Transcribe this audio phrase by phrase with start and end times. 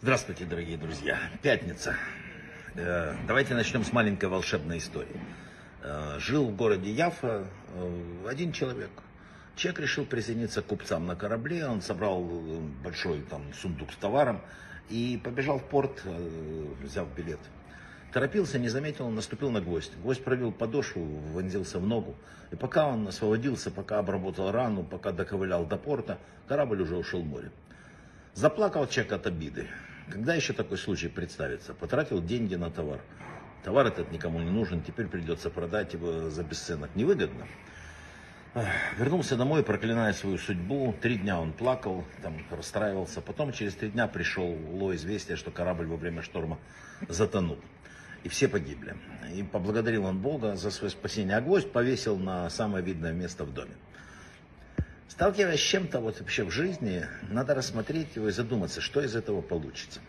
[0.00, 1.18] Здравствуйте, дорогие друзья.
[1.42, 1.96] Пятница.
[2.76, 5.20] Э, Давайте начнем с маленькой волшебной истории.
[5.82, 8.88] Э, Жил в городе Яфа э, один человек.
[9.54, 11.66] Человек решил присоединиться к купцам на корабле.
[11.66, 12.24] Он собрал
[12.82, 14.40] большой там сундук с товаром
[14.88, 16.02] и побежал в порт,
[16.82, 17.40] взяв билет.
[18.14, 19.90] Торопился, не заметил, наступил на гвоздь.
[20.00, 22.14] Гвоздь пробил подошву, вонзился в ногу.
[22.52, 27.26] И пока он освободился, пока обработал рану, пока доковылял до порта, корабль уже ушел в
[27.26, 27.50] море.
[28.34, 29.66] Заплакал человек от обиды.
[30.08, 31.74] Когда еще такой случай представится?
[31.74, 33.00] Потратил деньги на товар.
[33.64, 36.94] Товар этот никому не нужен, теперь придется продать его за бесценок.
[36.94, 37.48] Невыгодно.
[38.96, 40.94] Вернулся домой, проклиная свою судьбу.
[41.02, 43.20] Три дня он плакал, там расстраивался.
[43.20, 46.60] Потом через три дня пришел ло известие, что корабль во время шторма
[47.08, 47.58] затонул.
[48.24, 48.96] И все погибли.
[49.34, 51.36] И поблагодарил он Бога за свое спасение.
[51.36, 53.74] А гвоздь повесил на самое видное место в доме.
[55.08, 59.42] Сталкиваясь с чем-то вот вообще в жизни, надо рассмотреть его и задуматься, что из этого
[59.42, 60.00] получится.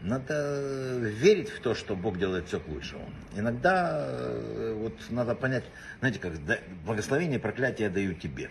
[0.00, 3.10] Надо верить в то, что Бог делает все к лучшему.
[3.34, 5.64] Иногда э, вот надо понять,
[6.00, 6.34] знаете, как
[6.84, 8.50] благословение и проклятие даю тебе.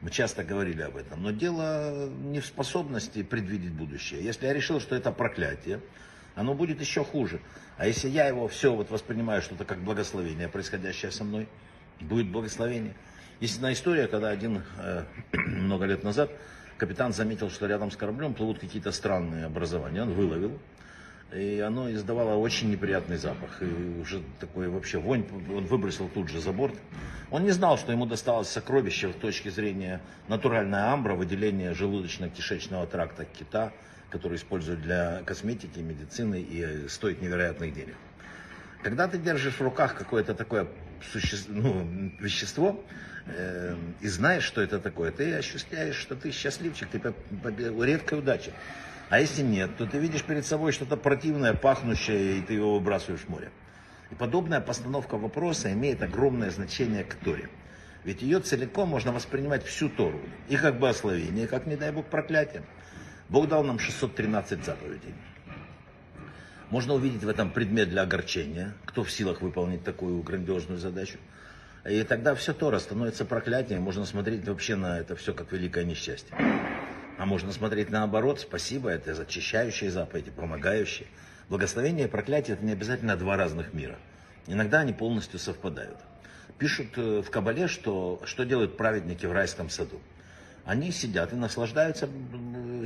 [0.00, 1.22] Мы часто говорили об этом.
[1.22, 4.22] Но дело не в способности предвидеть будущее.
[4.24, 5.80] Если я решил, что это проклятие,
[6.38, 7.40] оно будет еще хуже.
[7.76, 11.48] А если я его все вот воспринимаю что-то как благословение, происходящее со мной,
[12.00, 12.94] будет благословение.
[13.40, 16.30] Есть одна история, когда один э, много лет назад
[16.76, 20.02] капитан заметил, что рядом с кораблем плывут какие-то странные образования.
[20.02, 20.58] Он выловил,
[21.32, 23.60] и оно издавало очень неприятный запах.
[23.60, 26.76] И уже такой вообще вонь, он выбросил тут же за борт.
[27.32, 33.24] Он не знал, что ему досталось сокровище с точки зрения натуральная амбра, выделение желудочно-кишечного тракта
[33.24, 33.72] кита,
[34.10, 37.94] который используют для косметики, медицины и э, стоит невероятных денег.
[38.82, 40.68] Когда ты держишь в руках какое-то такое
[41.12, 41.36] суще...
[41.48, 42.82] ну, вещество
[43.26, 47.00] э, и знаешь, что это такое, ты ощущаешь, что ты счастливчик, ты
[47.84, 48.52] редкой удаче.
[49.10, 53.22] А если нет, то ты видишь перед собой что-то противное, пахнущее, и ты его выбрасываешь
[53.22, 53.50] в море.
[54.10, 57.48] И подобная постановка вопроса имеет огромное значение к Торе.
[58.04, 60.20] Ведь ее целиком можно воспринимать всю Тору.
[60.48, 62.62] И как благословение, и как, не дай Бог, проклятие.
[63.28, 65.14] Бог дал нам 613 заповедей.
[66.70, 71.18] Можно увидеть в этом предмет для огорчения, кто в силах выполнить такую грандиозную задачу.
[71.88, 76.34] И тогда все Тора становится проклятием, можно смотреть вообще на это все как великое несчастье.
[77.18, 81.08] А можно смотреть наоборот, спасибо, это зачищающие заповеди, помогающие.
[81.48, 83.98] Благословение и проклятие это не обязательно два разных мира.
[84.46, 85.98] Иногда они полностью совпадают.
[86.58, 90.00] Пишут э, в Кабале, что, что делают праведники в райском саду.
[90.68, 92.10] Они сидят и наслаждаются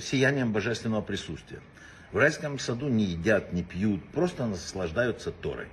[0.01, 1.59] сиянием божественного присутствия.
[2.13, 5.67] В райском саду не едят, не пьют, просто наслаждаются Торой.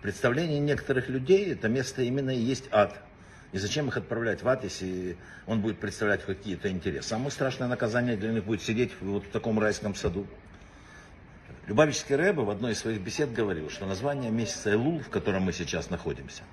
[0.00, 2.96] Представление некоторых людей, это место именно и есть ад.
[3.50, 5.16] И зачем их отправлять в ад, если
[5.48, 7.08] он будет представлять какие-то интересы?
[7.08, 10.28] Самое страшное наказание для них будет сидеть вот в таком райском саду.
[11.66, 15.52] Любавический Рэбе в одной из своих бесед говорил, что название месяца Элул, в котором мы
[15.52, 16.44] сейчас находимся,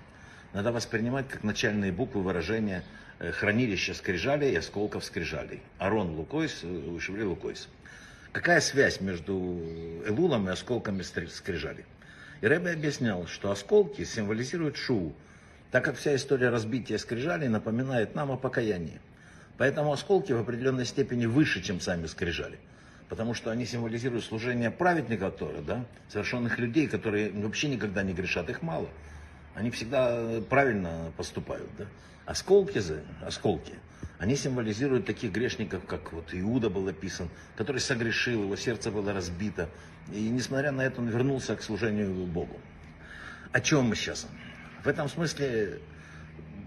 [0.54, 2.84] надо воспринимать как начальные буквы выражения
[3.20, 5.62] э, хранилища скрижалей и осколков скрижалей.
[5.78, 7.70] Арон Лукойс, э, Шеври Лукойс.
[8.32, 9.34] Какая связь между
[10.06, 11.86] Элулом и осколками скрижалей?
[12.42, 15.14] И Рэбе объяснял, что осколки символизируют Шуу,
[15.70, 19.00] так как вся история разбития скрижалей напоминает нам о покаянии.
[19.58, 22.58] Поэтому осколки в определенной степени выше, чем сами скрижали.
[23.10, 28.50] Потому что они символизируют служение праведника Торы, да, совершенных людей, которые вообще никогда не грешат,
[28.50, 28.90] их мало.
[29.56, 31.86] Они всегда э, правильно поступают, да.
[32.26, 33.74] Осколки же, осколки,
[34.20, 39.70] они символизируют таких грешников, как вот Иуда был описан, который согрешил, его сердце было разбито.
[40.14, 42.60] И несмотря на это, он вернулся к служению Богу.
[43.52, 44.28] О чем мы сейчас?
[44.84, 45.80] В этом смысле,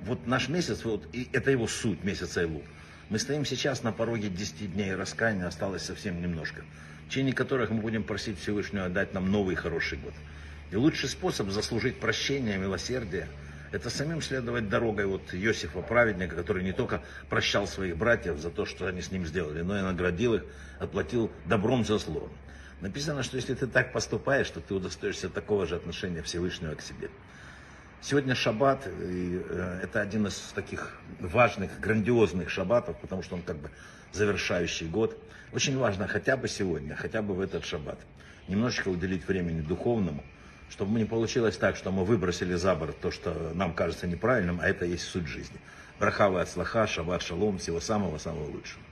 [0.05, 2.62] вот наш месяц, вот, и это его суть, месяца Илу.
[3.09, 6.65] Мы стоим сейчас на пороге 10 дней раскаяния, осталось совсем немножко,
[7.06, 10.15] в течение которых мы будем просить Всевышнего дать нам новый хороший год.
[10.70, 13.28] И лучший способ заслужить прощение, милосердие,
[13.70, 18.66] это самим следовать дорогой вот Иосифа, праведника, который не только прощал своих братьев за то,
[18.66, 20.44] что они с ним сделали, но и наградил их,
[20.78, 22.31] отплатил добром за зло.
[22.81, 27.10] Написано, что если ты так поступаешь, то ты удостоишься такого же отношения Всевышнего к себе.
[28.00, 33.56] Сегодня шаббат, и э, это один из таких важных, грандиозных шаббатов, потому что он как
[33.56, 33.70] бы
[34.12, 35.19] завершающий год.
[35.52, 37.99] Очень важно хотя бы сегодня, хотя бы в этот шаббат,
[38.46, 40.22] немножечко уделить времени духовному,
[40.69, 44.69] чтобы не получилось так, что мы выбросили за борт то, что нам кажется неправильным, а
[44.69, 45.58] это есть суть жизни.
[45.99, 48.82] Брахава от слаха, шаббат шалом, всего самого-самого лучшего.